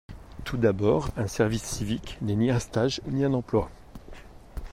Tout 0.45 0.57
d’abord, 0.57 1.11
un 1.15 1.27
service 1.27 1.61
civique 1.61 2.17
n’est 2.23 2.33
ni 2.35 2.49
un 2.49 2.57
stage 2.57 3.01
ni 3.05 3.23
un 3.23 3.33
emploi. 3.35 3.69